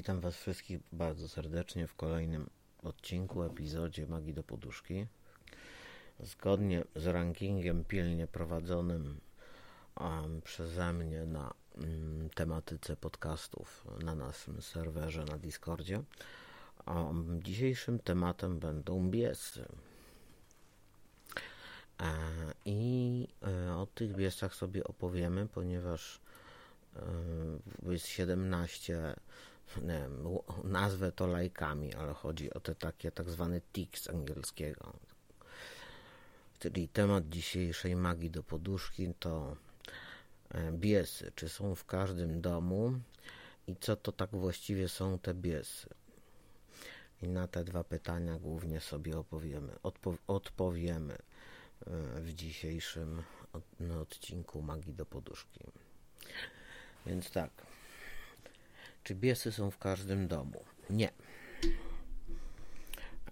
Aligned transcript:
Witam 0.00 0.20
Was 0.20 0.36
wszystkich 0.36 0.80
bardzo 0.92 1.28
serdecznie 1.28 1.86
w 1.86 1.94
kolejnym 1.94 2.50
odcinku, 2.82 3.42
epizodzie 3.42 4.06
Magii 4.06 4.34
do 4.34 4.42
Poduszki. 4.42 5.06
Zgodnie 6.20 6.84
z 6.96 7.06
rankingiem 7.06 7.84
pilnie 7.84 8.26
prowadzonym 8.26 9.20
um, 10.00 10.42
przeze 10.42 10.92
mnie 10.92 11.26
na 11.26 11.54
um, 11.74 12.30
tematyce 12.34 12.96
podcastów 12.96 13.84
na 14.02 14.14
naszym 14.14 14.62
serwerze 14.62 15.24
na 15.24 15.38
Discordzie, 15.38 16.02
um, 16.86 17.42
dzisiejszym 17.42 17.98
tematem 17.98 18.58
będą 18.58 19.10
biesy. 19.10 19.68
E, 22.00 22.12
I 22.64 23.28
e, 23.42 23.74
o 23.76 23.86
tych 23.86 24.16
biesach 24.16 24.54
sobie 24.54 24.84
opowiemy, 24.84 25.46
ponieważ 25.46 26.20
jest 27.82 28.06
17 28.06 29.14
nie 29.76 29.86
wiem, 29.86 30.24
nazwę 30.64 31.12
to 31.12 31.26
lajkami, 31.26 31.94
ale 31.94 32.12
chodzi 32.12 32.54
o 32.54 32.60
te 32.60 32.74
takie 32.74 33.12
tak 33.12 33.30
zwane 33.30 33.60
tics 33.60 34.10
angielskiego. 34.10 34.92
Czyli 36.58 36.88
temat 36.88 37.28
dzisiejszej 37.28 37.96
magii 37.96 38.30
do 38.30 38.42
poduszki 38.42 39.14
to 39.18 39.56
e, 40.50 40.72
biesy. 40.72 41.32
Czy 41.34 41.48
są 41.48 41.74
w 41.74 41.84
każdym 41.84 42.40
domu 42.40 42.92
i 43.66 43.76
co 43.76 43.96
to 43.96 44.12
tak 44.12 44.30
właściwie 44.30 44.88
są 44.88 45.18
te 45.18 45.34
biesy? 45.34 45.88
I 47.22 47.28
na 47.28 47.48
te 47.48 47.64
dwa 47.64 47.84
pytania 47.84 48.38
głównie 48.38 48.80
sobie 48.80 49.18
opowiemy, 49.18 49.72
odpo 49.82 50.14
odpowiemy 50.26 51.14
e, 51.14 51.20
w 52.20 52.34
dzisiejszym 52.34 53.22
odcinku 54.00 54.62
Magii 54.62 54.94
do 54.94 55.06
Poduszki. 55.06 55.60
Więc 57.06 57.30
tak, 57.30 57.50
czy 59.04 59.14
biesy 59.14 59.52
są 59.52 59.70
w 59.70 59.78
każdym 59.78 60.28
domu? 60.28 60.64
Nie. 60.90 61.08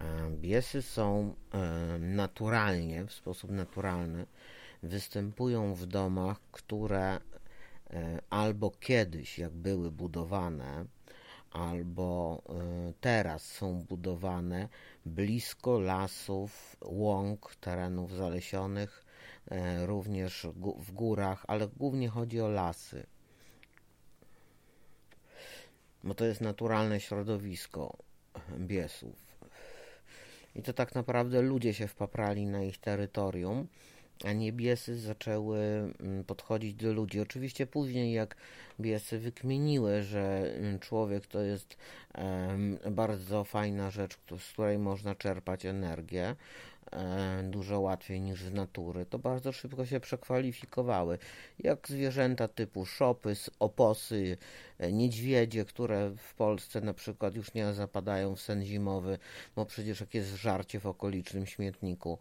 E, 0.01 0.29
biesy 0.31 0.81
są 0.81 1.35
e, 1.53 1.97
naturalnie, 1.99 3.05
w 3.05 3.13
sposób 3.13 3.51
naturalny, 3.51 4.25
występują 4.83 5.73
w 5.73 5.85
domach, 5.85 6.39
które 6.51 7.19
e, 7.89 8.21
albo 8.29 8.71
kiedyś, 8.71 9.39
jak 9.39 9.51
były 9.51 9.91
budowane, 9.91 10.85
albo 11.51 12.41
teraz 13.01 13.45
są 13.45 13.83
budowane 13.83 14.69
blisko 15.05 15.79
lasów, 15.79 16.75
łąk, 16.85 17.55
terenów 17.55 18.15
zalesionych, 18.15 19.05
również 19.85 20.47
w 20.77 20.91
górach, 20.91 21.45
ale 21.47 21.67
głównie 21.67 22.09
chodzi 22.09 22.41
o 22.41 22.47
lasy 22.49 23.05
bo 26.03 26.13
to 26.13 26.25
jest 26.25 26.41
naturalne 26.41 26.99
środowisko 26.99 27.97
biesów. 28.57 29.29
I 30.55 30.61
to 30.61 30.73
tak 30.73 30.95
naprawdę 30.95 31.41
ludzie 31.41 31.73
się 31.73 31.87
wpaprali 31.87 32.45
na 32.45 32.63
ich 32.63 32.77
terytorium, 32.77 33.67
a 34.25 34.33
nie 34.33 34.53
biesy 34.53 34.99
zaczęły 34.99 35.59
mm, 35.59 36.23
podchodzić 36.23 36.73
do 36.73 36.93
ludzi. 36.93 37.19
Oczywiście 37.19 37.67
później, 37.67 38.13
jak 38.13 38.35
biesy 38.79 39.19
wykmieniły, 39.19 40.03
że 40.03 40.53
mm, 40.55 40.79
człowiek 40.79 41.27
to 41.27 41.41
jest 41.41 41.77
bardzo 42.91 43.43
fajna 43.43 43.91
rzecz, 43.91 44.17
z 44.39 44.51
której 44.51 44.79
można 44.79 45.15
czerpać 45.15 45.65
energię, 45.65 46.35
dużo 47.43 47.79
łatwiej 47.79 48.21
niż 48.21 48.43
z 48.43 48.53
natury, 48.53 49.05
to 49.05 49.19
bardzo 49.19 49.51
szybko 49.51 49.85
się 49.85 49.99
przekwalifikowały. 49.99 51.17
Jak 51.59 51.87
zwierzęta 51.87 52.47
typu 52.47 52.85
szopy, 52.85 53.33
oposy, 53.59 54.37
e, 54.79 54.91
niedźwiedzie, 54.91 55.65
które 55.65 56.11
w 56.17 56.33
Polsce 56.33 56.81
na 56.81 56.93
przykład 56.93 57.35
już 57.35 57.53
nie 57.53 57.73
zapadają 57.73 58.35
w 58.35 58.41
sen 58.41 58.65
zimowy, 58.65 59.17
bo 59.55 59.65
przecież 59.65 59.99
jak 59.99 60.13
jest 60.13 60.35
żarcie 60.35 60.79
w 60.79 60.85
okolicznym 60.85 61.45
śmietniku, 61.45 62.17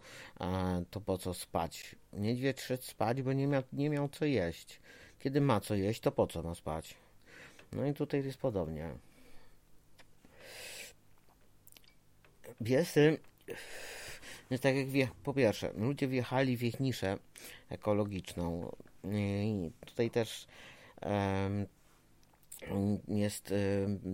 to 0.90 1.00
po 1.00 1.18
co 1.18 1.34
spać? 1.34 1.96
Niedźwiedź 2.12 2.60
szedł 2.60 2.82
spać, 2.82 3.22
bo 3.22 3.32
nie 3.32 3.46
miał, 3.46 3.62
nie 3.72 3.90
miał 3.90 4.08
co 4.08 4.24
jeść. 4.24 4.80
Kiedy 5.18 5.40
ma 5.40 5.60
co 5.60 5.74
jeść, 5.74 6.00
to 6.00 6.12
po 6.12 6.26
co 6.26 6.42
ma 6.42 6.54
spać? 6.54 6.94
No 7.72 7.86
i 7.86 7.94
tutaj 7.94 8.24
jest 8.24 8.38
podobnie. 8.38 8.90
Biesy 12.62 13.18
więc 14.50 14.62
tak 14.62 14.76
jak 14.76 14.88
wie, 14.88 15.08
po 15.24 15.34
pierwsze, 15.34 15.72
ludzie 15.76 16.08
wjechali 16.08 16.56
w 16.56 16.62
ich 16.62 16.80
niszę 16.80 17.18
ekologiczną 17.68 18.72
i 19.04 19.70
tutaj 19.86 20.10
też 20.10 20.46
um, 21.02 21.66
jest, 23.08 23.54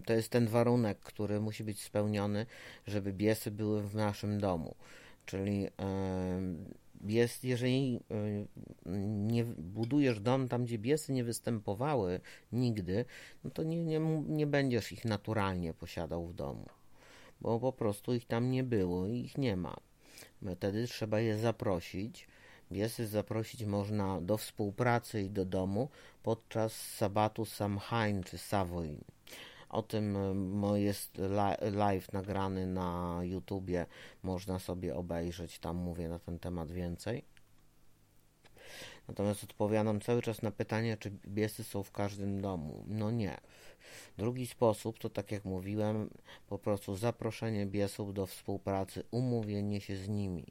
to 0.06 0.12
jest 0.12 0.28
ten 0.28 0.46
warunek, 0.46 0.98
który 0.98 1.40
musi 1.40 1.64
być 1.64 1.82
spełniony, 1.82 2.46
żeby 2.86 3.12
biesy 3.12 3.50
były 3.50 3.82
w 3.82 3.94
naszym 3.94 4.40
domu. 4.40 4.74
Czyli 5.26 5.68
jest, 7.06 7.44
jeżeli 7.44 8.00
nie 9.06 9.44
budujesz 9.44 10.20
dom 10.20 10.48
tam, 10.48 10.64
gdzie 10.64 10.78
biesy 10.78 11.12
nie 11.12 11.24
występowały 11.24 12.20
nigdy, 12.52 13.04
no 13.44 13.50
to 13.50 13.62
nie, 13.62 13.84
nie, 13.84 14.00
nie 14.28 14.46
będziesz 14.46 14.92
ich 14.92 15.04
naturalnie 15.04 15.74
posiadał 15.74 16.26
w 16.26 16.34
domu, 16.34 16.66
bo 17.40 17.60
po 17.60 17.72
prostu 17.72 18.14
ich 18.14 18.26
tam 18.26 18.50
nie 18.50 18.64
było 18.64 19.06
i 19.06 19.18
ich 19.18 19.38
nie 19.38 19.56
ma. 19.56 19.76
Wtedy 20.56 20.86
trzeba 20.86 21.20
je 21.20 21.38
zaprosić. 21.38 22.26
Biesy 22.72 23.06
zaprosić 23.06 23.64
można 23.64 24.20
do 24.20 24.36
współpracy 24.36 25.22
i 25.22 25.30
do 25.30 25.44
domu 25.44 25.88
podczas 26.22 26.72
sabatu 26.72 27.44
Samhain 27.44 28.22
czy 28.22 28.38
Savoy. 28.38 28.96
O 29.68 29.82
tym 29.82 30.16
jest 30.74 31.18
live 31.72 32.12
nagrany 32.12 32.66
na 32.66 33.20
YouTubie, 33.22 33.86
można 34.22 34.58
sobie 34.58 34.96
obejrzeć, 34.96 35.58
tam 35.58 35.76
mówię 35.76 36.08
na 36.08 36.18
ten 36.18 36.38
temat 36.38 36.70
więcej. 36.70 37.24
Natomiast 39.08 39.44
odpowiadam 39.44 40.00
cały 40.00 40.22
czas 40.22 40.42
na 40.42 40.50
pytanie, 40.50 40.96
czy 40.96 41.10
biesy 41.26 41.64
są 41.64 41.82
w 41.82 41.92
każdym 41.92 42.40
domu. 42.40 42.84
No 42.86 43.10
nie. 43.10 43.36
Drugi 44.18 44.46
sposób 44.46 44.98
to, 44.98 45.10
tak 45.10 45.32
jak 45.32 45.44
mówiłem, 45.44 46.10
po 46.48 46.58
prostu 46.58 46.96
zaproszenie 46.96 47.66
biesów 47.66 48.14
do 48.14 48.26
współpracy, 48.26 49.04
umówienie 49.10 49.80
się 49.80 49.96
z 49.96 50.08
nimi. 50.08 50.46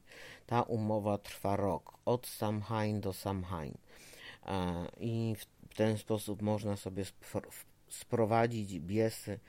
Ta 0.48 0.62
umowa 0.62 1.18
trwa 1.18 1.56
rok, 1.56 1.94
od 2.06 2.28
Samhain 2.28 3.02
do 3.02 3.14
Samhain. 3.14 3.78
I 5.00 5.36
w 5.70 5.76
ten 5.76 5.98
sposób 5.98 6.42
można 6.42 6.76
sobie 6.76 7.06
sprowadzić 7.90 8.80
biesy, 8.80 9.40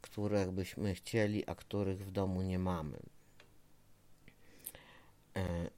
których 0.00 0.50
byśmy 0.50 0.94
chcieli, 0.94 1.46
a 1.46 1.54
których 1.54 2.06
w 2.06 2.10
domu 2.10 2.42
nie 2.42 2.58
mamy. 2.58 2.98
E, 5.36 5.70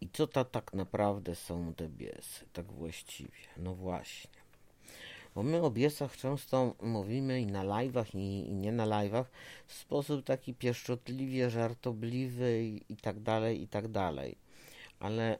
I 0.00 0.03
co 0.14 0.26
to 0.26 0.44
tak 0.44 0.74
naprawdę 0.74 1.34
są 1.34 1.74
te 1.74 1.88
biesy, 1.88 2.46
tak 2.52 2.72
właściwie? 2.72 3.48
No 3.56 3.74
właśnie. 3.74 4.30
Bo 5.34 5.42
my 5.42 5.62
o 5.62 5.70
biesach 5.70 6.16
często 6.16 6.74
mówimy 6.82 7.40
i 7.40 7.46
na 7.46 7.64
live'ach, 7.64 8.14
i, 8.14 8.48
i, 8.48 8.54
nie 8.54 8.72
na 8.72 8.86
live'ach 8.86 9.24
w 9.66 9.74
sposób 9.74 10.24
taki 10.24 10.54
pieszczotliwie 10.54 11.50
żartobliwy 11.50 12.64
i, 12.64 12.92
i 12.92 12.96
tak 12.96 13.20
dalej, 13.20 13.62
i 13.62 13.68
tak 13.68 13.88
dalej. 13.88 14.36
Ale 15.00 15.38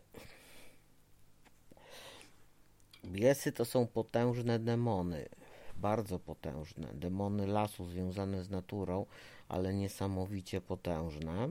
biesy 3.05 3.53
to 3.53 3.65
są 3.65 3.87
potężne 3.87 4.59
demony. 4.59 5.29
Bardzo 5.77 6.19
potężne. 6.19 6.89
Demony 6.95 7.47
lasu 7.47 7.85
związane 7.85 8.45
z 8.45 8.51
naturą, 8.51 9.07
ale 9.49 9.75
niesamowicie 9.75 10.61
potężne. 10.61 11.49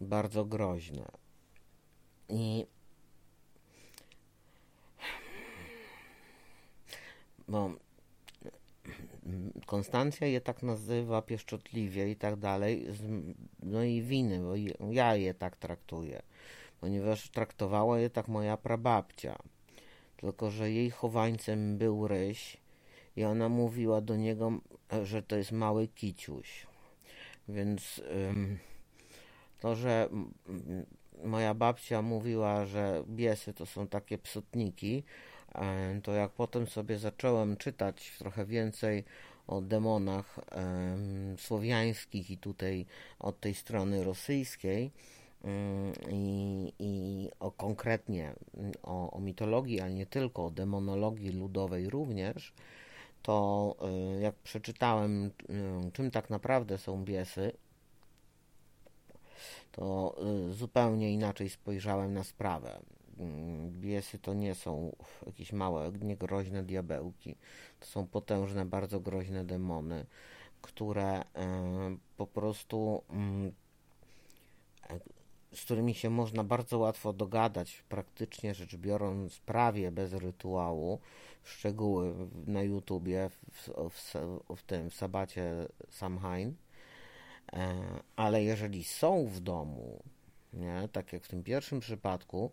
Bardzo 0.00 0.44
groźne 0.44 1.23
i 2.28 2.66
bo 7.48 7.70
Konstancja 9.66 10.26
je 10.26 10.40
tak 10.40 10.62
nazywa 10.62 11.22
pieszczotliwie 11.22 12.10
i 12.10 12.16
tak 12.16 12.36
dalej, 12.36 12.86
no 13.62 13.82
i 13.82 14.02
winy, 14.02 14.40
bo 14.40 14.92
ja 14.92 15.16
je 15.16 15.34
tak 15.34 15.56
traktuję, 15.56 16.22
ponieważ 16.80 17.30
traktowała 17.30 17.98
je 17.98 18.10
tak 18.10 18.28
moja 18.28 18.56
prababcia. 18.56 19.38
Tylko, 20.16 20.50
że 20.50 20.70
jej 20.70 20.90
chowańcem 20.90 21.78
był 21.78 22.08
ryś 22.08 22.56
i 23.16 23.24
ona 23.24 23.48
mówiła 23.48 24.00
do 24.00 24.16
niego, 24.16 24.52
że 25.02 25.22
to 25.22 25.36
jest 25.36 25.52
mały 25.52 25.88
kiciuś. 25.88 26.66
Więc 27.48 28.02
to, 29.60 29.76
że 29.76 30.08
moja 31.24 31.54
babcia 31.54 32.02
mówiła, 32.02 32.66
że 32.66 33.04
biesy 33.08 33.54
to 33.54 33.66
są 33.66 33.86
takie 33.86 34.18
psotniki, 34.18 35.04
e, 35.54 36.00
to 36.02 36.12
jak 36.12 36.30
potem 36.30 36.66
sobie 36.66 36.98
zacząłem 36.98 37.56
czytać 37.56 38.12
trochę 38.18 38.46
więcej 38.46 39.04
o 39.46 39.60
demonach 39.60 40.40
słowiańskich 41.38 42.30
i 42.30 42.38
tutaj 42.38 42.86
od 43.18 43.40
tej 43.40 43.54
strony 43.54 44.04
rosyjskiej, 44.04 44.90
i, 46.10 46.72
i 46.78 47.28
o 47.40 47.50
konkretnie 47.50 48.34
o, 48.82 49.10
o 49.10 49.20
mitologii, 49.20 49.80
ale 49.80 49.94
nie 49.94 50.06
tylko, 50.06 50.46
o 50.46 50.50
demonologii 50.50 51.30
ludowej 51.30 51.90
również, 51.90 52.52
to 53.22 53.76
jak 54.20 54.34
przeczytałem, 54.34 55.30
czym 55.92 56.10
tak 56.10 56.30
naprawdę 56.30 56.78
są 56.78 57.04
biesy, 57.04 57.52
to 59.72 60.16
zupełnie 60.50 61.12
inaczej 61.12 61.50
spojrzałem 61.50 62.14
na 62.14 62.24
sprawę. 62.24 62.80
Biesy 63.70 64.18
to 64.18 64.34
nie 64.34 64.54
są 64.54 64.96
jakieś 65.26 65.52
małe, 65.52 65.92
niegroźne 66.00 66.62
diabełki. 66.62 67.36
To 67.80 67.86
są 67.86 68.06
potężne, 68.06 68.64
bardzo 68.64 69.00
groźne 69.00 69.44
demony, 69.44 70.06
które 70.62 71.24
po 72.16 72.26
prostu 72.26 73.02
z 75.54 75.64
którymi 75.64 75.94
się 75.94 76.10
można 76.10 76.44
bardzo 76.44 76.78
łatwo 76.78 77.12
dogadać, 77.12 77.84
praktycznie 77.88 78.54
rzecz 78.54 78.76
biorąc, 78.76 79.38
prawie 79.38 79.90
bez 79.90 80.12
rytuału. 80.12 81.00
Szczegóły 81.44 82.14
na 82.46 82.62
YouTubie, 82.62 83.30
w, 83.50 83.68
w, 83.90 84.14
w 84.56 84.62
tym, 84.62 84.90
w 84.90 84.94
sabacie 84.94 85.68
Samhain. 85.90 86.54
E, 87.54 87.84
ale 88.16 88.44
jeżeli 88.44 88.84
są 88.84 89.26
w 89.26 89.40
domu, 89.40 90.02
nie, 90.52 90.88
tak 90.92 91.12
jak 91.12 91.24
w 91.24 91.28
tym 91.28 91.42
pierwszym 91.42 91.80
przypadku, 91.80 92.50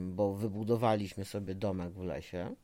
bo 0.00 0.34
wybudowaliśmy 0.34 1.24
sobie 1.24 1.54
domek 1.54 1.92
w 1.92 2.02
lesie 2.02 2.54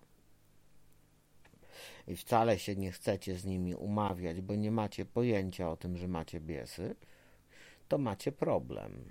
i 2.07 2.17
wcale 2.17 2.59
się 2.59 2.77
nie 2.77 2.93
chcecie 2.93 3.35
z 3.35 3.45
nimi 3.45 3.75
umawiać, 3.75 4.41
bo 4.41 4.55
nie 4.55 4.71
macie 4.71 5.05
pojęcia 5.05 5.71
o 5.71 5.77
tym, 5.77 5.97
że 5.97 6.09
macie 6.09 6.41
biesy, 6.41 6.95
to 7.89 7.99
macie 7.99 8.33
problem. 8.33 9.05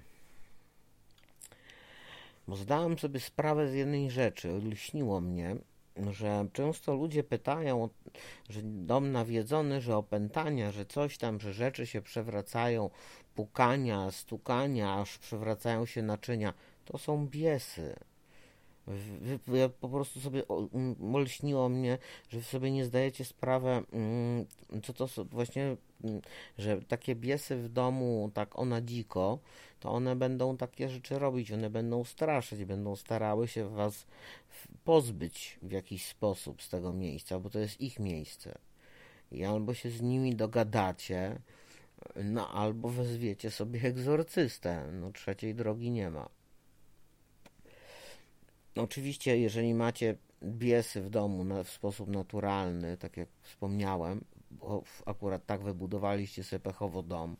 Bo 2.47 2.55
zdałem 2.55 2.99
sobie 2.99 3.19
sprawę 3.19 3.67
z 3.67 3.73
jednej 3.73 4.11
rzeczy. 4.11 4.49
Lśniło 4.49 5.21
mnie, 5.21 5.55
że 6.11 6.47
często 6.53 6.95
ludzie 6.95 7.23
pytają, 7.23 7.89
że 8.49 8.61
dom 8.63 9.11
nawiedzony, 9.11 9.81
że 9.81 9.97
opętania, 9.97 10.71
że 10.71 10.85
coś 10.85 11.17
tam, 11.17 11.39
że 11.39 11.53
rzeczy 11.53 11.87
się 11.87 12.01
przewracają, 12.01 12.89
pukania, 13.35 14.11
stukania, 14.11 14.95
aż 14.99 15.17
przewracają 15.17 15.85
się 15.85 16.01
naczynia. 16.01 16.53
To 16.85 16.97
są 16.97 17.27
biesy. 17.27 17.95
Ja 19.47 19.69
po 19.69 19.89
prostu 19.89 20.19
sobie 20.19 20.43
olśniło 21.13 21.69
mnie, 21.69 21.97
że 22.29 22.41
sobie 22.41 22.71
nie 22.71 22.85
zdajecie 22.85 23.25
sprawy, 23.25 23.69
mm, 23.69 24.45
co 24.83 24.93
to 24.93 25.25
właśnie, 25.25 25.75
mm, 26.03 26.21
że 26.57 26.81
takie 26.81 27.15
biesy 27.15 27.57
w 27.57 27.69
domu, 27.69 28.31
tak 28.33 28.59
ona 28.59 28.81
dziko, 28.81 29.39
to 29.79 29.91
one 29.91 30.15
będą 30.15 30.57
takie 30.57 30.89
rzeczy 30.89 31.19
robić, 31.19 31.51
one 31.51 31.69
będą 31.69 32.03
straszyć, 32.03 32.65
będą 32.65 32.95
starały 32.95 33.47
się 33.47 33.69
was 33.69 34.05
pozbyć 34.91 35.59
w 35.61 35.71
jakiś 35.71 36.05
sposób 36.05 36.61
z 36.61 36.69
tego 36.69 36.93
miejsca, 36.93 37.39
bo 37.39 37.49
to 37.49 37.59
jest 37.59 37.81
ich 37.81 37.99
miejsce. 37.99 38.57
I 39.31 39.45
albo 39.45 39.73
się 39.73 39.89
z 39.89 40.01
nimi 40.01 40.35
dogadacie, 40.35 41.39
no 42.15 42.49
albo 42.49 42.89
wezwiecie 42.89 43.51
sobie 43.51 43.81
egzorcystę. 43.81 44.91
No 44.91 45.11
trzeciej 45.11 45.55
drogi 45.55 45.91
nie 45.91 46.09
ma. 46.09 46.29
Oczywiście, 48.75 49.37
jeżeli 49.37 49.73
macie 49.73 50.15
biesy 50.43 51.01
w 51.01 51.09
domu 51.09 51.43
na, 51.43 51.63
w 51.63 51.69
sposób 51.69 52.09
naturalny, 52.09 52.97
tak 52.97 53.17
jak 53.17 53.29
wspomniałem, 53.41 54.25
bo 54.51 54.83
akurat 55.05 55.45
tak 55.45 55.63
wybudowaliście 55.63 56.43
sobie 56.43 56.59
pechowo 56.59 57.03
dom. 57.03 57.37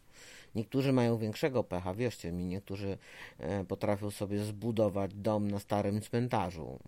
Niektórzy 0.55 0.93
mają 0.93 1.17
większego 1.17 1.63
pecha, 1.63 1.93
wierzcie 1.93 2.31
mi, 2.31 2.45
niektórzy 2.45 2.97
e, 3.37 3.65
potrafią 3.65 4.11
sobie 4.11 4.43
zbudować 4.43 5.13
dom 5.13 5.51
na 5.51 5.59
starym 5.59 6.01
cmentarzu. 6.01 6.79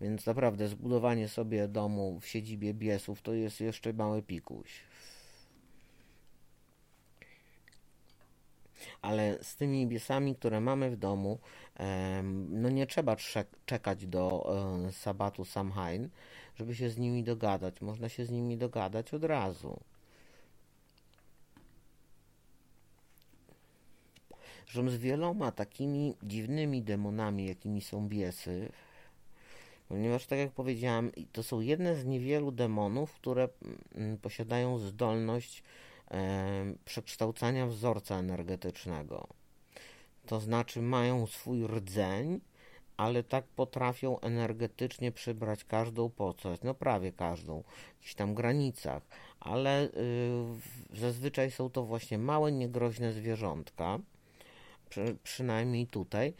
Więc 0.00 0.26
naprawdę 0.26 0.68
zbudowanie 0.68 1.28
sobie 1.28 1.68
domu 1.68 2.20
w 2.20 2.26
siedzibie 2.26 2.74
biesów 2.74 3.22
to 3.22 3.32
jest 3.32 3.60
jeszcze 3.60 3.92
mały 3.92 4.22
pikuś. 4.22 4.82
ale 9.02 9.38
z 9.42 9.56
tymi 9.56 9.86
biesami, 9.86 10.34
które 10.34 10.60
mamy 10.60 10.90
w 10.90 10.96
domu, 10.96 11.38
no 12.48 12.68
nie 12.68 12.86
trzeba 12.86 13.16
czekać 13.66 14.06
do 14.06 14.54
sabatu 14.92 15.44
Samhain, 15.44 16.08
żeby 16.56 16.74
się 16.74 16.90
z 16.90 16.98
nimi 16.98 17.24
dogadać. 17.24 17.80
Można 17.80 18.08
się 18.08 18.24
z 18.24 18.30
nimi 18.30 18.56
dogadać 18.56 19.14
od 19.14 19.24
razu. 19.24 19.80
Zresztą 24.64 24.90
z 24.90 24.96
wieloma 24.96 25.52
takimi 25.52 26.14
dziwnymi 26.22 26.82
demonami, 26.82 27.46
jakimi 27.46 27.80
są 27.80 28.08
biesy, 28.08 28.72
ponieważ 29.88 30.26
tak 30.26 30.38
jak 30.38 30.50
powiedziałem, 30.50 31.12
to 31.32 31.42
są 31.42 31.60
jedne 31.60 31.96
z 31.96 32.04
niewielu 32.04 32.52
demonów, 32.52 33.12
które 33.12 33.48
mm, 33.94 34.18
posiadają 34.18 34.78
zdolność 34.78 35.62
przekształcania 36.84 37.66
wzorca 37.66 38.18
energetycznego. 38.18 39.28
To 40.26 40.40
znaczy 40.40 40.82
mają 40.82 41.26
swój 41.26 41.66
rdzeń, 41.66 42.40
ale 42.96 43.22
tak 43.22 43.44
potrafią 43.44 44.20
energetycznie 44.20 45.12
przybrać 45.12 45.64
każdą 45.64 46.10
postać, 46.10 46.60
no 46.62 46.74
prawie 46.74 47.12
każdą, 47.12 47.62
w 47.62 47.94
jakichś 47.96 48.14
tam 48.14 48.34
granicach, 48.34 49.02
ale 49.40 49.84
y, 49.84 49.90
zazwyczaj 50.92 51.50
są 51.50 51.70
to 51.70 51.84
właśnie 51.84 52.18
małe, 52.18 52.52
niegroźne 52.52 53.12
zwierzątka, 53.12 53.98
przy, 54.88 55.16
przynajmniej 55.22 55.86
tutaj. 55.86 56.34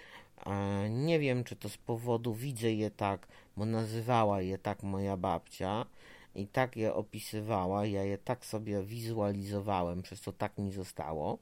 Nie 0.91 1.19
wiem, 1.19 1.45
czy 1.45 1.57
to 1.57 1.69
z 1.69 1.77
powodu 1.77 2.35
widzę 2.35 2.73
je 2.73 2.91
tak, 2.91 3.29
bo 3.57 3.67
nazywała 3.67 4.41
je 4.41 4.59
tak 4.59 4.83
moja 4.83 5.17
babcia, 5.17 5.87
i 6.35 6.47
tak 6.47 6.77
je 6.77 6.95
opisywała, 6.95 7.87
ja 7.87 8.05
je 8.05 8.19
tak 8.19 8.47
sobie 8.47 8.83
wizualizowałem, 8.83 10.03
przez 10.03 10.21
co 10.21 10.33
tak 10.33 10.59
mi 10.59 10.73
zostało. 10.73 11.39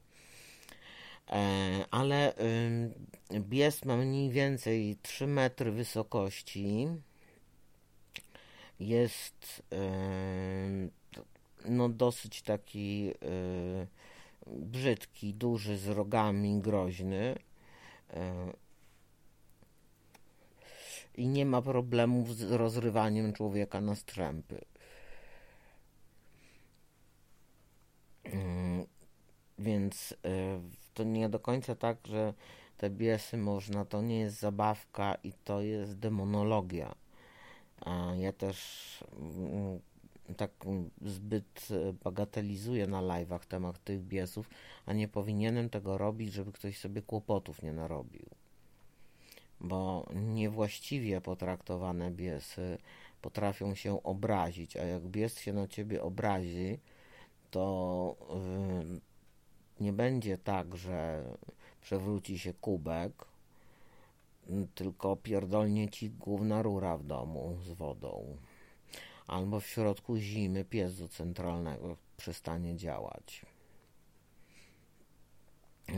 E, 1.29 1.85
ale 1.91 2.33
bies 3.33 3.85
ma 3.85 3.97
mniej 3.97 4.29
więcej 4.29 4.97
3 5.01 5.27
metry 5.27 5.71
wysokości. 5.71 6.87
Jest 8.79 9.63
no 11.65 11.89
dosyć 11.89 12.41
taki 12.41 13.11
e, 13.11 13.87
brzydki, 14.47 15.33
duży, 15.33 15.77
z 15.77 15.87
rogami, 15.87 16.59
groźny. 16.59 17.35
E, 21.17 21.21
I 21.21 21.27
nie 21.27 21.45
ma 21.45 21.61
problemów 21.61 22.35
z 22.35 22.51
rozrywaniem 22.51 23.33
człowieka 23.33 23.81
na 23.81 23.95
strzępy. 23.95 24.65
Mm, 28.23 28.85
więc 29.59 30.11
y, 30.11 30.15
to 30.93 31.03
nie 31.03 31.29
do 31.29 31.39
końca 31.39 31.75
tak, 31.75 31.97
że 32.07 32.33
te 32.77 32.89
biesy 32.89 33.37
można, 33.37 33.85
to 33.85 34.01
nie 34.01 34.19
jest 34.19 34.39
zabawka 34.39 35.15
i 35.23 35.33
to 35.33 35.61
jest 35.61 35.99
demonologia. 35.99 36.95
Ja 38.17 38.33
też 38.33 38.57
mm, 39.13 39.79
tak 40.37 40.51
zbyt 41.01 41.67
bagatelizuję 42.03 42.87
na 42.87 43.01
live'ach 43.01 43.45
temat 43.45 43.83
tych 43.83 44.03
biesów, 44.03 44.49
a 44.85 44.93
nie 44.93 45.07
powinienem 45.07 45.69
tego 45.69 45.97
robić, 45.97 46.33
żeby 46.33 46.51
ktoś 46.51 46.77
sobie 46.77 47.01
kłopotów 47.01 47.63
nie 47.63 47.73
narobił. 47.73 48.36
Bo 49.61 50.05
niewłaściwie 50.15 51.21
potraktowane 51.21 52.11
biesy 52.11 52.77
potrafią 53.21 53.75
się 53.75 54.03
obrazić, 54.03 54.77
a 54.77 54.83
jak 54.83 55.03
bies 55.03 55.39
się 55.39 55.53
na 55.53 55.67
ciebie 55.67 56.03
obrazi, 56.03 56.79
to 57.51 58.15
y, 59.79 59.83
nie 59.83 59.93
będzie 59.93 60.37
tak, 60.37 60.75
że 60.75 61.25
przewróci 61.81 62.39
się 62.39 62.53
kubek, 62.53 63.25
tylko 64.75 65.15
pierdolnie 65.15 65.89
ci 65.89 66.09
główna 66.09 66.61
rura 66.61 66.97
w 66.97 67.03
domu 67.03 67.57
z 67.63 67.71
wodą. 67.71 68.37
Albo 69.27 69.59
w 69.59 69.67
środku 69.67 70.17
zimy 70.17 70.65
pies 70.65 70.99
do 70.99 71.07
centralnego 71.07 71.97
przestanie 72.17 72.75
działać. 72.75 73.45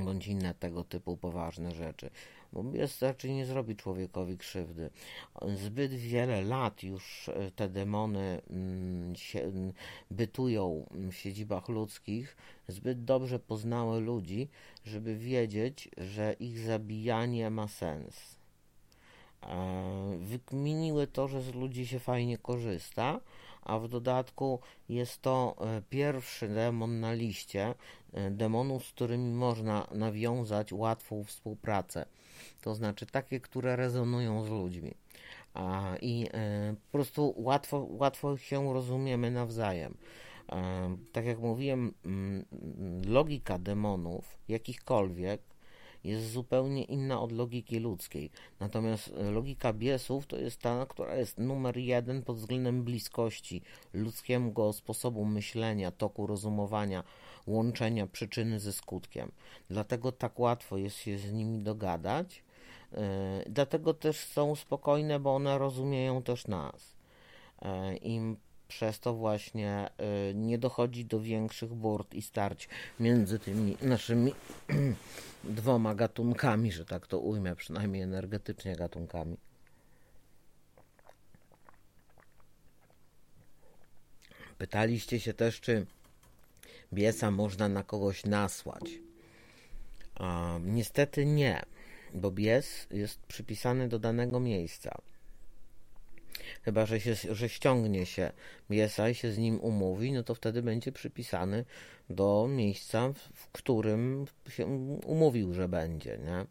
Bądź 0.05 0.27
inne 0.27 0.53
tego 0.53 0.83
typu 0.83 1.17
poważne 1.17 1.71
rzeczy 1.71 2.09
bo 2.53 2.63
pies 2.63 2.99
nie 3.23 3.45
zrobi 3.45 3.75
człowiekowi 3.75 4.37
krzywdy. 4.37 4.89
Zbyt 5.55 5.93
wiele 5.93 6.41
lat 6.41 6.83
już 6.83 7.29
e, 7.29 7.51
te 7.51 7.69
demony 7.69 8.41
mm, 8.49 9.13
bytują 10.11 10.85
w 10.91 11.13
siedzibach 11.13 11.69
ludzkich, 11.69 12.37
zbyt 12.67 13.03
dobrze 13.03 13.39
poznały 13.39 14.01
ludzi, 14.01 14.49
żeby 14.85 15.15
wiedzieć, 15.15 15.89
że 15.97 16.33
ich 16.33 16.59
zabijanie 16.59 17.49
ma 17.49 17.67
sens. 17.67 18.39
wykminiły 20.19 21.07
to, 21.07 21.27
że 21.27 21.41
z 21.41 21.53
ludzi 21.53 21.87
się 21.87 21.99
fajnie 21.99 22.37
korzysta, 22.37 23.19
a 23.69 23.79
w 23.79 23.87
dodatku 23.87 24.59
jest 24.89 25.21
to 25.21 25.55
e, 25.61 25.81
pierwszy 25.89 26.47
demon 26.47 26.99
na 26.99 27.13
liście 27.13 27.75
e, 28.13 28.31
demonów, 28.31 28.85
z 28.85 28.91
którymi 28.91 29.33
można 29.33 29.87
nawiązać 29.91 30.73
łatwą 30.73 31.23
współpracę. 31.23 32.05
To 32.61 32.75
znaczy 32.75 33.05
takie, 33.05 33.39
które 33.39 33.75
rezonują 33.75 34.45
z 34.45 34.49
ludźmi. 34.49 34.93
I 36.01 36.27
e, 36.33 36.75
po 36.91 36.97
prostu 36.97 37.33
łatwo, 37.37 37.87
łatwo 37.89 38.37
się 38.37 38.73
rozumiemy 38.73 39.31
nawzajem. 39.31 39.97
Tak 41.11 41.25
jak 41.25 41.39
mówiłem, 41.39 41.93
logika 43.07 43.59
demonów, 43.59 44.37
jakichkolwiek, 44.47 45.41
jest 46.03 46.31
zupełnie 46.31 46.83
inna 46.83 47.21
od 47.21 47.31
logiki 47.31 47.79
ludzkiej. 47.79 48.31
Natomiast 48.59 49.13
e, 49.17 49.31
logika 49.31 49.73
biesów 49.73 50.27
to 50.27 50.37
jest 50.37 50.61
ta, 50.61 50.85
która 50.85 51.15
jest 51.15 51.37
numer 51.37 51.77
jeden 51.77 52.23
pod 52.23 52.37
względem 52.37 52.83
bliskości 52.83 53.61
ludzkiego 53.93 54.73
sposobu 54.73 55.25
myślenia, 55.25 55.91
toku 55.91 56.27
rozumowania, 56.27 57.03
łączenia 57.47 58.07
przyczyny 58.07 58.59
ze 58.59 58.73
skutkiem. 58.73 59.31
Dlatego 59.69 60.11
tak 60.11 60.39
łatwo 60.39 60.77
jest 60.77 60.97
się 60.97 61.17
z 61.17 61.33
nimi 61.33 61.59
dogadać. 61.59 62.43
Yy, 62.91 62.99
dlatego 63.49 63.93
też 63.93 64.17
są 64.17 64.55
spokojne, 64.55 65.19
bo 65.19 65.35
one 65.35 65.57
rozumieją 65.57 66.23
też 66.23 66.47
nas. 66.47 66.95
Yy, 67.61 67.97
Im 67.97 68.37
przez 68.69 68.99
to 68.99 69.13
właśnie 69.13 69.89
y, 70.29 70.35
nie 70.35 70.57
dochodzi 70.57 71.05
do 71.05 71.19
większych 71.19 71.73
burt 71.73 72.13
i 72.13 72.21
starć 72.21 72.69
między 72.99 73.39
tymi 73.39 73.77
naszymi 73.81 74.33
dwoma 75.43 75.95
gatunkami, 75.95 76.71
że 76.71 76.85
tak 76.85 77.07
to 77.07 77.19
ujmę, 77.19 77.55
przynajmniej 77.55 78.03
energetycznie 78.03 78.75
gatunkami. 78.75 79.37
Pytaliście 84.57 85.19
się 85.19 85.33
też, 85.33 85.61
czy 85.61 85.85
biesa 86.93 87.31
można 87.31 87.69
na 87.69 87.83
kogoś 87.83 88.25
nasłać. 88.25 88.83
A, 90.15 90.59
niestety 90.63 91.25
nie, 91.25 91.61
bo 92.13 92.31
bies 92.31 92.87
jest 92.91 93.19
przypisany 93.19 93.89
do 93.89 93.99
danego 93.99 94.39
miejsca. 94.39 95.01
Chyba, 96.61 96.85
że, 96.85 96.99
się, 96.99 97.15
że 97.15 97.49
ściągnie 97.49 98.05
się 98.05 98.31
biesa 98.71 99.09
i 99.09 99.15
się 99.15 99.31
z 99.31 99.37
nim 99.37 99.59
umówi, 99.59 100.11
no 100.11 100.23
to 100.23 100.35
wtedy 100.35 100.61
będzie 100.61 100.91
przypisany 100.91 101.65
do 102.09 102.47
miejsca, 102.49 103.13
w 103.33 103.47
którym 103.51 104.25
się 104.49 104.65
umówił, 105.05 105.53
że 105.53 105.67
będzie, 105.67 106.17
nie? 106.17 106.45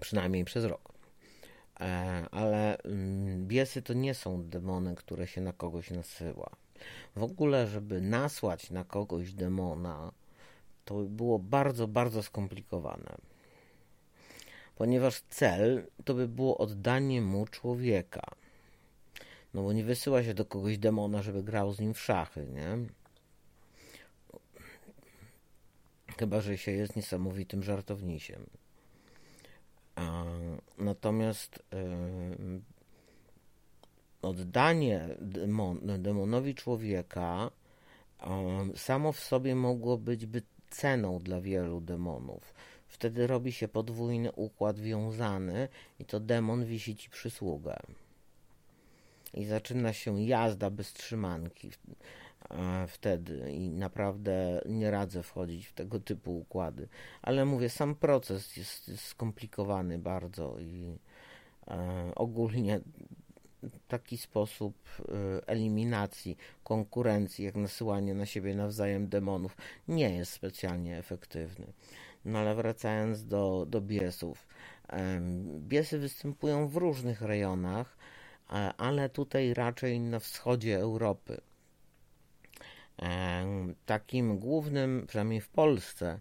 Przynajmniej 0.00 0.44
przez 0.44 0.64
rok. 0.64 0.92
E, 1.80 2.26
ale 2.30 2.82
mm, 2.82 3.46
biesy 3.46 3.82
to 3.82 3.92
nie 3.92 4.14
są 4.14 4.48
demony, 4.48 4.94
które 4.94 5.26
się 5.26 5.40
na 5.40 5.52
kogoś 5.52 5.90
nasyła. 5.90 6.50
W 7.16 7.22
ogóle, 7.22 7.66
żeby 7.66 8.00
nasłać 8.00 8.70
na 8.70 8.84
kogoś 8.84 9.32
demona, 9.32 10.12
to 10.84 10.94
było 10.94 11.38
bardzo, 11.38 11.88
bardzo 11.88 12.22
skomplikowane 12.22 13.29
ponieważ 14.80 15.22
cel 15.30 15.86
to 16.04 16.14
by 16.14 16.28
było 16.28 16.58
oddanie 16.58 17.22
mu 17.22 17.46
człowieka. 17.46 18.22
No 19.54 19.62
bo 19.62 19.72
nie 19.72 19.84
wysyła 19.84 20.22
się 20.22 20.34
do 20.34 20.44
kogoś 20.44 20.78
demona, 20.78 21.22
żeby 21.22 21.42
grał 21.42 21.72
z 21.72 21.80
nim 21.80 21.94
w 21.94 22.00
szachy, 22.00 22.46
nie? 22.46 22.78
Chyba, 26.18 26.40
że 26.40 26.58
się 26.58 26.72
jest 26.72 26.96
niesamowitym 26.96 27.62
żartownisiem. 27.62 28.46
Natomiast 30.78 31.62
oddanie 34.22 35.08
demon, 35.20 35.80
demonowi 36.02 36.54
człowieka 36.54 37.50
samo 38.76 39.12
w 39.12 39.20
sobie 39.20 39.54
mogło 39.54 39.98
być 39.98 40.26
ceną 40.70 41.18
dla 41.18 41.40
wielu 41.40 41.80
demonów 41.80 42.54
Wtedy 42.90 43.26
robi 43.26 43.52
się 43.52 43.68
podwójny 43.68 44.32
układ 44.32 44.78
wiązany 44.78 45.68
i 45.98 46.04
to 46.04 46.20
demon 46.20 46.64
wisi 46.64 46.96
ci 46.96 47.10
przysługę. 47.10 47.76
I 49.34 49.44
zaczyna 49.44 49.92
się 49.92 50.22
jazda 50.22 50.70
bez 50.70 50.92
trzymanki 50.92 51.70
wtedy 52.88 53.52
i 53.52 53.70
naprawdę 53.70 54.62
nie 54.66 54.90
radzę 54.90 55.22
wchodzić 55.22 55.66
w 55.66 55.72
tego 55.72 56.00
typu 56.00 56.38
układy. 56.38 56.88
Ale 57.22 57.44
mówię, 57.44 57.68
sam 57.68 57.94
proces 57.94 58.56
jest, 58.56 58.88
jest 58.88 59.04
skomplikowany 59.04 59.98
bardzo 59.98 60.58
i 60.60 60.98
e, 61.68 62.12
ogólnie 62.14 62.80
taki 63.88 64.18
sposób 64.18 64.74
e, 64.98 65.02
eliminacji 65.48 66.36
konkurencji, 66.64 67.44
jak 67.44 67.54
nasyłanie 67.54 68.14
na 68.14 68.26
siebie 68.26 68.54
nawzajem 68.54 69.08
demonów, 69.08 69.56
nie 69.88 70.16
jest 70.16 70.32
specjalnie 70.32 70.98
efektywny. 70.98 71.72
No 72.24 72.38
ale 72.38 72.54
wracając 72.54 73.24
do, 73.24 73.66
do 73.68 73.80
biesów. 73.80 74.46
Biesy 75.58 75.98
występują 75.98 76.68
w 76.68 76.76
różnych 76.76 77.22
rejonach, 77.22 77.96
e, 78.50 78.52
ale 78.76 79.08
tutaj 79.08 79.54
raczej 79.54 80.00
na 80.00 80.18
wschodzie 80.18 80.78
Europy. 80.78 81.40
Takim 83.86 84.38
głównym, 84.38 85.04
przynajmniej 85.08 85.40
w 85.40 85.48
Polsce, 85.48 86.20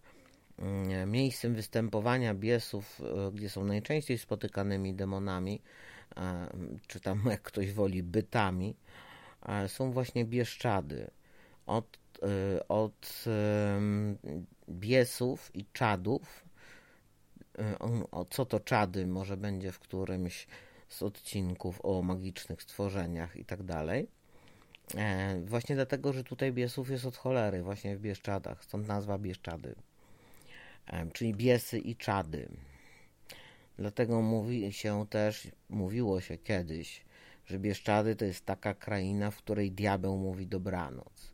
mm, 0.59 1.11
miejscem 1.11 1.55
występowania 1.55 2.33
biesów, 2.33 3.01
e, 3.01 3.31
gdzie 3.31 3.49
są 3.49 3.65
najczęściej 3.65 4.17
spotykanymi 4.17 4.93
demonami, 4.93 5.61
czy 6.87 6.99
tam 6.99 7.23
jak 7.29 7.41
ktoś 7.41 7.73
woli 7.73 8.03
bytami, 8.03 8.75
są 9.67 9.91
właśnie 9.91 10.25
Bieszczady. 10.25 11.11
Od, 11.65 11.99
e, 12.23 12.67
od 12.67 13.23
biesów 14.69 15.51
i 15.55 15.65
czadów. 15.73 16.45
E, 17.59 17.79
o 18.11 18.25
co 18.25 18.45
to 18.45 18.59
czady 18.59 19.07
może 19.07 19.37
będzie 19.37 19.71
w 19.71 19.79
którymś 19.79 20.47
z 20.89 21.03
odcinków 21.03 21.79
o 21.83 22.01
magicznych 22.01 22.61
stworzeniach 22.61 23.35
i 23.35 23.45
tak 23.45 23.63
dalej. 23.63 24.07
E, 24.95 25.41
właśnie 25.45 25.75
dlatego, 25.75 26.13
że 26.13 26.23
tutaj 26.23 26.53
biesów 26.53 26.89
jest 26.89 27.05
od 27.05 27.17
cholery, 27.17 27.63
właśnie 27.63 27.97
w 27.97 28.01
Bieszczadach, 28.01 28.63
stąd 28.63 28.87
nazwa 28.87 29.17
Bieszczady. 29.17 29.75
E, 30.87 31.11
czyli 31.11 31.33
biesy 31.33 31.79
i 31.79 31.95
czady. 31.95 32.49
Dlatego 33.79 34.21
mówi 34.21 34.73
się 34.73 35.05
też, 35.09 35.47
mówiło 35.69 36.21
się 36.21 36.37
kiedyś, 36.37 37.05
że 37.45 37.59
Bieszczady 37.59 38.15
to 38.15 38.25
jest 38.25 38.45
taka 38.45 38.73
kraina, 38.73 39.31
w 39.31 39.37
której 39.37 39.71
diabeł 39.71 40.17
mówi 40.17 40.47
dobranoc 40.47 41.33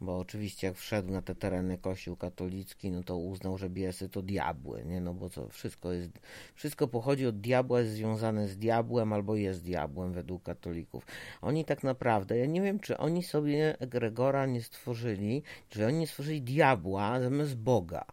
bo 0.00 0.18
oczywiście 0.18 0.66
jak 0.66 0.76
wszedł 0.76 1.12
na 1.12 1.22
te 1.22 1.34
tereny 1.34 1.78
kościół 1.78 2.16
katolicki, 2.16 2.90
no 2.90 3.02
to 3.02 3.16
uznał, 3.16 3.58
że 3.58 3.70
biesy 3.70 4.08
to 4.08 4.22
diabły, 4.22 4.84
nie, 4.84 5.00
no 5.00 5.14
bo 5.14 5.30
co, 5.30 5.48
wszystko 5.48 5.92
jest, 5.92 6.10
wszystko 6.54 6.88
pochodzi 6.88 7.26
od 7.26 7.40
diabła, 7.40 7.80
jest 7.80 7.92
związane 7.92 8.48
z 8.48 8.58
diabłem 8.58 9.12
albo 9.12 9.36
jest 9.36 9.64
diabłem 9.64 10.12
według 10.12 10.42
katolików. 10.42 11.06
Oni 11.42 11.64
tak 11.64 11.82
naprawdę, 11.82 12.38
ja 12.38 12.46
nie 12.46 12.62
wiem, 12.62 12.80
czy 12.80 12.98
oni 12.98 13.22
sobie 13.22 13.80
egregora 13.80 14.46
nie 14.46 14.62
stworzyli, 14.62 15.42
czy 15.68 15.86
oni 15.86 16.06
stworzyli 16.06 16.42
diabła 16.42 17.20
zamiast 17.20 17.56
Boga. 17.56 18.04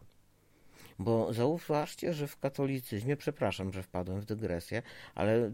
Bo 0.98 1.32
zauważcie, 1.32 2.12
że 2.12 2.26
w 2.26 2.38
katolicyzmie, 2.38 3.16
przepraszam, 3.16 3.72
że 3.72 3.82
wpadłem 3.82 4.20
w 4.20 4.24
dygresję, 4.24 4.82
ale 5.14 5.50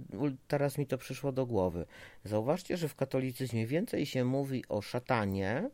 teraz 0.49 0.78
mi 0.78 0.87
to 0.87 0.99
przyszło 0.99 1.32
do 1.32 1.47
głowy. 1.47 1.87
Zauważcie, 2.25 2.76
że 2.76 2.88
w 2.88 2.94
katolicyzmie 2.94 3.66
więcej 3.66 4.06
się 4.06 4.25
mówi 4.25 4.64
o 4.68 4.82
szatanie 4.82 5.70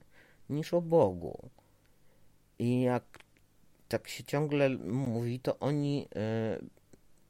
niż 0.51 0.75
o 0.75 0.81
Bogu. 0.81 1.51
I 2.59 2.83
jak 2.83 3.19
tak 3.89 4.09
się 4.09 4.25
ciągle 4.25 4.71
mówi, 4.79 5.41
to 5.41 5.59
oni 5.59 6.09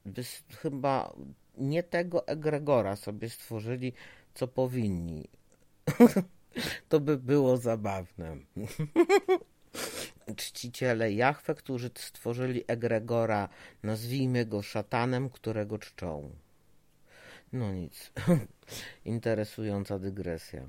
y, 0.06 0.56
chyba 0.56 1.12
nie 1.58 1.82
tego 1.82 2.26
egregora 2.26 2.96
sobie 2.96 3.30
stworzyli, 3.30 3.92
co 4.34 4.48
powinni. 4.48 5.28
to 6.88 7.00
by 7.00 7.18
było 7.18 7.56
zabawne. 7.56 8.36
Czciciele 10.36 11.12
Jahwe, 11.12 11.54
którzy 11.54 11.90
stworzyli 11.94 12.64
egregora, 12.66 13.48
nazwijmy 13.82 14.46
go 14.46 14.62
szatanem, 14.62 15.30
którego 15.30 15.78
czczą. 15.78 16.30
No 17.52 17.72
nic. 17.72 18.12
Interesująca 19.04 19.98
dygresja. 19.98 20.66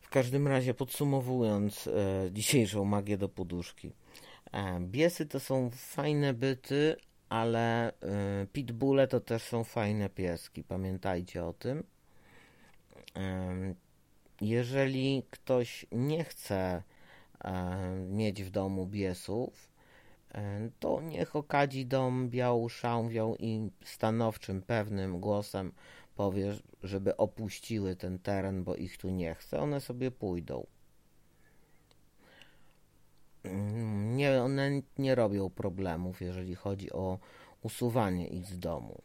W 0.00 0.08
każdym 0.08 0.48
razie 0.48 0.74
podsumowując 0.74 1.86
e, 1.86 1.92
dzisiejszą 2.32 2.84
magię 2.84 3.18
do 3.18 3.28
poduszki. 3.28 3.92
E, 4.52 4.80
biesy 4.80 5.26
to 5.26 5.40
są 5.40 5.70
fajne 5.70 6.34
byty, 6.34 6.96
ale 7.28 7.92
e, 8.98 9.06
to 9.08 9.20
też 9.20 9.42
są 9.42 9.64
fajne 9.64 10.08
pieski. 10.08 10.64
Pamiętajcie 10.64 11.44
o 11.44 11.52
tym. 11.52 11.82
Jeżeli 14.40 15.22
ktoś 15.30 15.86
nie 15.92 16.24
chce 16.24 16.82
e, 17.44 17.96
mieć 18.08 18.42
w 18.42 18.50
domu 18.50 18.86
biesów, 18.86 19.72
e, 20.34 20.70
to 20.80 21.00
niech 21.00 21.36
okadzi 21.36 21.86
dom 21.86 22.30
białą 22.30 22.68
szałwią 22.68 23.34
i 23.38 23.70
stanowczym, 23.84 24.62
pewnym 24.62 25.20
głosem 25.20 25.72
powie, 26.16 26.54
żeby 26.82 27.16
opuściły 27.16 27.96
ten 27.96 28.18
teren, 28.18 28.64
bo 28.64 28.76
ich 28.76 28.98
tu 28.98 29.10
nie 29.10 29.34
chce, 29.34 29.60
one 29.60 29.80
sobie 29.80 30.10
pójdą. 30.10 30.66
Nie, 34.14 34.42
one 34.42 34.70
nie 34.98 35.14
robią 35.14 35.50
problemów, 35.50 36.20
jeżeli 36.22 36.54
chodzi 36.54 36.92
o 36.92 37.18
usuwanie 37.62 38.28
ich 38.28 38.46
z 38.46 38.58
domu. 38.58 39.02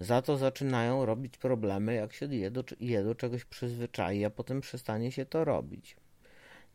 Za 0.00 0.22
to 0.22 0.36
zaczynają 0.36 1.06
robić 1.06 1.38
problemy, 1.38 1.94
jak 1.94 2.12
się 2.12 2.34
je 2.34 2.50
do, 2.50 2.64
je 2.80 3.04
do 3.04 3.14
czegoś 3.14 3.44
przyzwyczai, 3.44 4.24
a 4.24 4.30
potem 4.30 4.60
przestanie 4.60 5.12
się 5.12 5.26
to 5.26 5.44
robić. 5.44 5.96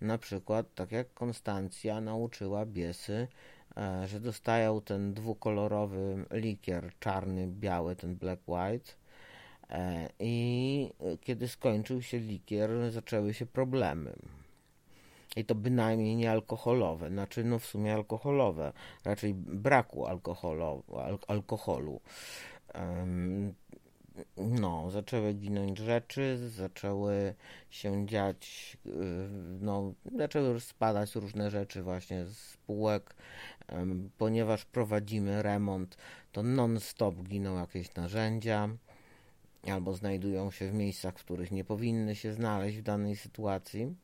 Na 0.01 0.17
przykład, 0.17 0.75
tak 0.75 0.91
jak 0.91 1.13
Konstancja 1.13 2.01
nauczyła 2.01 2.65
biesy, 2.65 3.27
e, 3.77 4.07
że 4.07 4.19
dostają 4.19 4.81
ten 4.81 5.13
dwukolorowy 5.13 6.25
likier, 6.31 6.91
czarny, 6.99 7.47
biały, 7.47 7.95
ten 7.95 8.15
black 8.15 8.41
white. 8.47 8.91
E, 9.69 10.09
I 10.19 10.89
kiedy 11.21 11.47
skończył 11.47 12.01
się 12.01 12.19
likier, 12.19 12.91
zaczęły 12.91 13.33
się 13.33 13.45
problemy. 13.45 14.13
I 15.35 15.45
to 15.45 15.55
bynajmniej 15.55 16.15
nie 16.15 16.31
alkoholowe, 16.31 17.09
znaczy 17.09 17.43
no 17.43 17.59
w 17.59 17.65
sumie 17.65 17.93
alkoholowe, 17.93 18.73
raczej 19.05 19.33
braku 19.33 20.07
alkoholu. 20.07 20.83
Al 21.05 21.19
alkoholu. 21.27 22.01
No, 24.37 24.91
zaczęły 24.91 25.33
ginąć 25.33 25.77
rzeczy, 25.77 26.49
zaczęły 26.49 27.33
się 27.69 28.07
dziać, 28.07 28.77
y, 28.85 28.89
no, 29.61 29.93
zaczęły 30.17 30.59
spadać 30.59 31.15
różne 31.15 31.51
rzeczy 31.51 31.83
właśnie 31.83 32.25
z 32.25 32.37
spółek, 32.37 33.15
ponieważ 34.17 34.65
prowadzimy 34.65 35.41
remont, 35.41 35.97
to 36.31 36.43
non-stop 36.43 37.15
giną 37.15 37.57
jakieś 37.57 37.95
narzędzia, 37.95 38.69
albo 39.67 39.93
znajdują 39.93 40.51
się 40.51 40.69
w 40.69 40.73
miejscach, 40.73 41.19
w 41.19 41.23
których 41.23 41.51
nie 41.51 41.63
powinny 41.63 42.15
się 42.15 42.33
znaleźć 42.33 42.77
w 42.77 42.83
danej 42.83 43.15
sytuacji. 43.15 43.95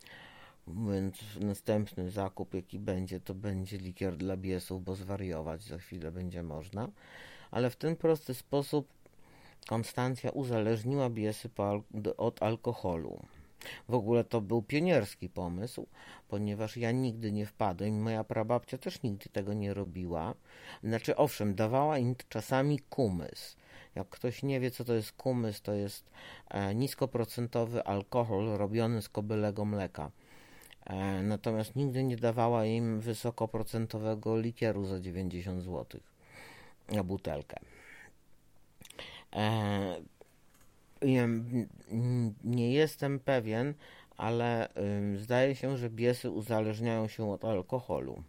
Więc 0.67 1.17
następny 1.39 2.11
zakup, 2.11 2.53
jaki 2.53 2.79
będzie, 2.79 3.19
to 3.19 3.33
będzie 3.33 3.77
likier 3.77 4.17
dla 4.17 4.37
biesów, 4.37 4.83
bo 4.83 4.95
zwariować 4.95 5.63
za 5.63 5.77
chwilę 5.77 6.11
będzie 6.11 6.43
można. 6.43 6.89
Ale 7.51 7.69
w 7.69 7.75
ten 7.75 7.95
prosty 7.95 8.33
sposób 8.33 8.87
Konstancja 9.67 10.31
uzależniła 10.31 11.09
biesy 11.09 11.49
od 12.17 12.43
alkoholu. 12.43 13.19
W 13.89 13.93
ogóle 13.93 14.23
to 14.23 14.41
był 14.41 14.61
pionierski 14.61 15.29
pomysł, 15.29 15.87
ponieważ 16.27 16.77
ja 16.77 16.91
nigdy 16.91 17.31
nie 17.31 17.45
wpadłem 17.45 17.89
i 17.89 17.99
moja 17.99 18.23
prababcia 18.23 18.77
też 18.77 19.03
nigdy 19.03 19.29
tego 19.29 19.53
nie 19.53 19.73
robiła. 19.73 20.33
Znaczy, 20.83 21.15
owszem, 21.15 21.55
dawała 21.55 21.97
im 21.97 22.15
czasami 22.29 22.79
kumys. 22.79 23.57
Jak 23.95 24.09
ktoś 24.09 24.43
nie 24.43 24.59
wie, 24.59 24.71
co 24.71 24.85
to 24.85 24.93
jest 24.93 25.11
kumys, 25.11 25.61
to 25.61 25.73
jest 25.73 26.09
e, 26.49 26.75
niskoprocentowy 26.75 27.83
alkohol 27.83 28.45
robiony 28.45 29.01
z 29.01 29.09
kobylego 29.09 29.65
mleka. 29.65 30.11
E, 30.85 31.23
natomiast 31.23 31.75
nigdy 31.75 32.03
nie 32.03 32.17
dawała 32.17 32.65
im 32.65 32.99
wysokoprocentowego 32.99 34.39
likieru 34.39 34.85
za 34.85 34.99
90 34.99 35.61
zł 35.61 35.85
na 35.85 36.16
butelkę. 37.03 37.59
E, 39.33 40.01
nie 42.43 42.73
jestem 42.73 43.19
pewien, 43.19 43.73
ale 44.17 44.69
zdaje 45.15 45.55
się, 45.55 45.77
że 45.77 45.89
biesy 45.89 46.29
uzależniają 46.31 47.07
się 47.07 47.31
od 47.31 47.45
alkoholu. 47.45 48.23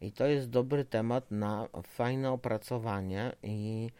I 0.00 0.12
to 0.12 0.26
jest 0.26 0.50
dobry 0.50 0.84
temat 0.84 1.30
na 1.30 1.68
fajne 1.82 2.30
opracowanie 2.30 3.32
i 3.42 3.90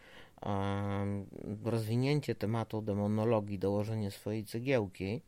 rozwinięcie 1.63 2.35
tematu 2.35 2.81
demonologii, 2.81 3.59
dołożenie 3.59 4.11
swojej 4.11 4.45
cegiełki 4.45 5.21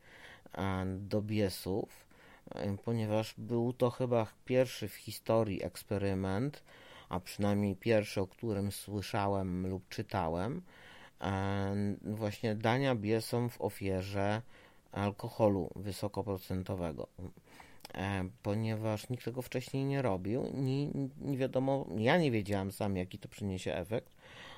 do 0.98 1.22
biesów, 1.22 2.06
ponieważ 2.84 3.34
był 3.38 3.72
to 3.72 3.90
chyba 3.90 4.26
pierwszy 4.44 4.88
w 4.88 4.94
historii 4.94 5.64
eksperyment, 5.64 6.62
a 7.08 7.20
przynajmniej 7.20 7.76
pierwszy, 7.76 8.20
o 8.20 8.26
którym 8.26 8.72
słyszałem 8.72 9.66
lub 9.66 9.88
czytałem, 9.88 10.62
właśnie 12.02 12.54
dania 12.54 12.94
biesom 12.94 13.50
w 13.50 13.60
ofierze 13.60 14.42
alkoholu 14.92 15.70
wysokoprocentowego. 15.76 17.08
Ponieważ 18.42 19.08
nikt 19.08 19.24
tego 19.24 19.42
wcześniej 19.42 19.84
nie 19.84 20.02
robił, 20.02 20.44
nie, 20.54 20.86
nie 21.20 21.38
wiadomo, 21.38 21.86
ja 21.96 22.18
nie 22.18 22.30
wiedziałem 22.30 22.72
sam, 22.72 22.96
jaki 22.96 23.18
to 23.18 23.28
przyniesie 23.28 23.74
efekt, 23.74 24.12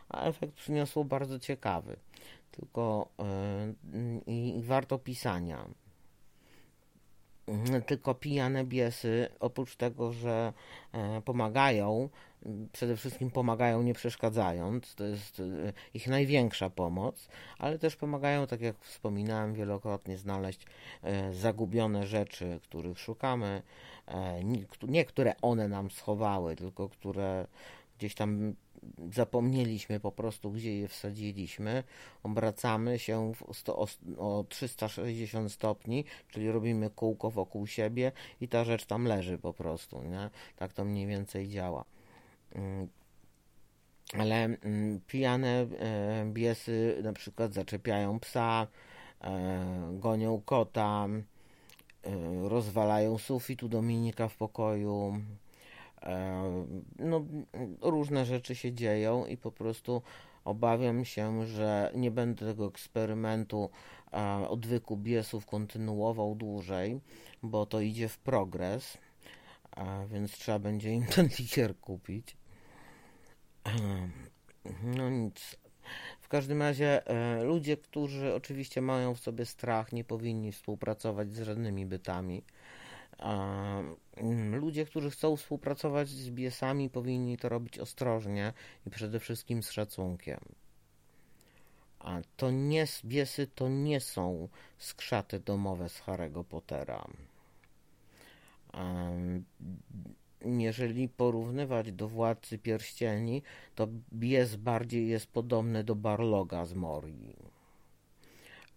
a 0.09 0.25
efekt 0.25 0.55
przyniosło 0.55 1.05
bardzo 1.05 1.39
ciekawy. 1.39 1.97
Tylko 2.51 3.09
i 4.27 4.61
warto 4.65 4.99
pisania. 4.99 5.69
Tylko 7.87 8.15
pijane 8.15 8.65
biesy, 8.65 9.29
oprócz 9.41 9.77
tego, 9.77 10.13
że 10.13 10.53
e, 10.93 11.23
pomagają, 11.23 12.09
przede 12.73 12.97
wszystkim 12.97 13.31
pomagają 13.31 13.83
nie 13.83 13.95
przeszkadzając, 13.95 14.95
to 14.95 15.05
jest 15.05 15.41
e, 15.41 15.45
ich 15.95 16.07
największa 16.07 16.71
pomoc, 16.71 17.29
ale 17.59 17.79
też 17.79 17.97
pomagają, 17.97 18.47
tak 18.47 18.61
jak 18.61 18.79
wspominałem 18.79 19.55
wielokrotnie, 19.55 20.19
znaleźć 20.19 20.67
e, 21.03 21.35
zagubione 21.35 22.07
rzeczy, 22.07 22.61
których 22.63 22.99
szukamy, 22.99 23.63
nie 24.89 25.05
które 25.05 25.35
one 25.43 25.69
nam 25.69 25.91
schowały, 25.91 26.57
tylko 26.57 26.89
które 26.89 27.47
gdzieś 27.99 28.15
tam 28.15 28.55
zapomnieliśmy 29.15 30.01
po 30.01 30.13
prostu, 30.13 30.51
gdzie 30.51 30.79
je 30.79 30.89
wsadziliśmy, 30.89 31.83
obracamy 32.23 32.99
się 32.99 33.33
sto, 33.53 33.87
o 34.19 34.45
360 34.49 35.53
stopni, 35.53 36.05
czyli 36.29 36.51
robimy 36.51 36.91
kółko 36.91 37.31
wokół 37.31 37.67
siebie 37.67 38.13
i 38.41 38.49
ta 38.49 38.65
rzecz 38.65 38.87
tam 38.87 39.05
leży 39.05 39.39
po 39.39 39.53
prostu, 39.53 40.03
nie? 40.03 40.31
Tak 40.57 40.73
to 40.73 40.85
mniej 40.85 41.07
więcej 41.07 41.49
działa. 41.49 41.85
Mm. 42.55 42.89
Ale 44.19 44.45
mm, 44.45 45.01
pijane 45.07 45.49
e, 45.49 46.27
biesy 46.33 47.01
na 47.03 47.13
przykład 47.13 47.53
zaczepiają 47.53 48.21
psa, 48.21 48.67
e, 49.21 49.91
gonią 49.93 50.43
kota, 50.45 51.09
e, 51.09 52.49
rozwalają 52.49 53.19
sufit 53.19 53.63
u 53.63 53.69
Dominika 53.69 54.29
w 54.29 54.37
pokoju. 54.37 55.21
No, 56.99 57.25
różne 57.81 58.25
rzeczy 58.25 58.55
się 58.55 58.73
dzieją 58.73 59.27
i 59.27 59.37
po 59.37 59.53
prostu 59.53 60.03
obawiam 60.45 61.05
się, 61.05 61.47
że 61.47 61.93
nie 61.95 62.11
będę 62.11 62.47
tego 62.47 62.67
eksperymentu 62.67 63.71
odwyku 64.49 64.97
biesów 64.97 65.47
kontynuował 65.47 66.35
dłużej, 66.35 67.01
bo 67.43 67.67
to 67.67 67.81
idzie 67.81 68.09
w 68.09 68.19
progres, 68.19 68.99
więc 70.09 70.33
trzeba 70.33 70.59
będzie 70.59 70.93
im 70.93 71.07
ten 71.17 71.29
likier 71.39 71.79
kupić. 71.79 72.37
No 74.83 75.11
nic. 75.11 75.57
W 76.21 76.29
każdym 76.29 76.63
razie 76.63 77.07
e, 77.07 77.43
ludzie, 77.45 77.77
którzy 77.77 78.35
oczywiście 78.35 78.83
mają 78.83 79.15
w 79.15 79.21
sobie 79.21 79.47
strach, 79.47 79.93
nie 79.93 80.05
powinni 80.05 80.53
współpracować 80.53 81.33
z 81.33 81.43
żadnymi 81.43 81.87
bytami. 81.87 82.43
Ludzie, 84.69 84.87
którzy 84.87 85.11
chcą 85.11 85.37
współpracować 85.37 86.09
z 86.09 86.31
biesami, 86.31 86.91
powinni 86.91 87.37
to 87.37 87.49
robić 87.49 87.79
ostrożnie 87.79 88.53
i 88.87 88.91
przede 88.91 89.21
wszystkim 89.21 89.63
z 89.63 89.71
szacunkiem. 89.71 90.41
A 91.99 92.21
to 92.37 92.51
nie, 92.51 92.85
biesy 93.05 93.47
to 93.47 93.69
nie 93.69 94.01
są 94.01 94.49
skrzaty 94.79 95.41
domowe 95.41 95.89
z 95.89 96.01
Harry'ego 96.01 96.45
Pottera 96.45 97.07
jeżeli 100.45 101.09
porównywać 101.09 101.93
do 101.93 102.09
Władcy 102.09 102.59
Pierścieni, 102.59 103.43
to 103.75 103.89
Bies 104.13 104.57
bardziej 104.57 105.09
jest 105.09 105.27
podobny 105.27 105.85
do 105.85 105.95
Barloga 105.95 106.65
z 106.65 106.75
Morii. 106.75 107.37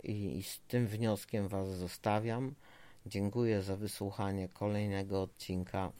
I 0.03 0.43
z 0.43 0.59
tym 0.59 0.87
wnioskiem 0.87 1.47
Was 1.47 1.69
zostawiam. 1.69 2.55
Dziękuję 3.05 3.61
za 3.61 3.77
wysłuchanie 3.77 4.49
kolejnego 4.49 5.21
odcinka 5.21 5.91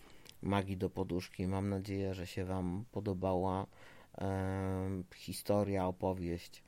Magii 0.42 0.78
do 0.78 0.90
Poduszki. 0.90 1.48
Mam 1.48 1.70
nadzieję, 1.70 2.14
że 2.14 2.28
się 2.28 2.46
Wam 2.46 2.86
podobała 2.92 3.66
e, 4.18 5.04
historia, 5.16 5.88
opowieść 5.88 6.64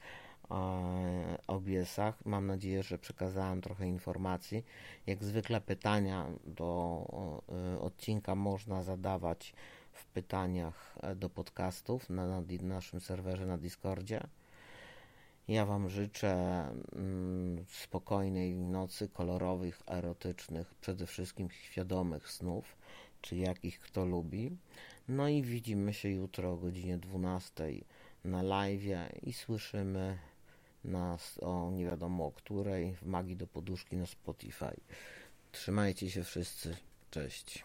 o 1.48 1.60
biesach. 1.60 2.26
Mam 2.26 2.48
nadzieję, 2.48 2.84
że 2.84 2.98
przekazałem 2.98 3.62
trochę 3.62 3.88
informacji. 3.88 4.66
Jak 5.08 5.24
zwykle 5.24 5.62
pytania 5.62 6.28
do 6.46 7.06
odcinka 7.80 8.36
można 8.36 8.84
zadawać 8.84 9.54
w 9.92 10.06
pytaniach 10.06 10.96
e, 11.02 11.16
do 11.16 11.30
podcastów 11.30 12.10
na, 12.10 12.28
na 12.28 12.42
naszym 12.62 13.02
serwerze 13.02 13.46
na 13.46 13.58
Discordzie. 13.58 14.28
Ja 15.48 15.66
Wam 15.66 15.90
życzę 15.90 16.32
mm, 16.96 17.66
spokojnej 17.68 18.56
nocy, 18.56 19.10
kolorowych, 19.10 19.82
erotycznych, 19.88 20.76
przede 20.82 21.08
wszystkim 21.08 21.50
świadomych 21.52 22.32
snów 22.32 22.76
czy 23.22 23.36
jakich 23.36 23.80
kto 23.80 24.06
lubi. 24.06 24.58
No 25.08 25.28
i 25.28 25.42
widzimy 25.42 25.94
się 25.94 26.10
jutro 26.10 26.52
o 26.52 26.58
godzinie 26.58 26.98
12 26.98 27.64
na 28.24 28.42
live 28.42 28.82
i 29.24 29.34
słyszymy 29.34 30.18
nas 30.84 31.40
o 31.42 31.72
nie 31.72 31.86
wiadomo 31.86 32.26
o 32.26 32.32
której 32.32 32.96
w 32.96 33.04
Magii 33.06 33.36
do 33.36 33.48
Poduszki 33.48 33.98
na 33.98 34.06
Spotify. 34.06 34.76
Trzymajcie 35.52 36.10
się 36.10 36.24
wszyscy. 36.24 36.78
Cześć. 37.12 37.64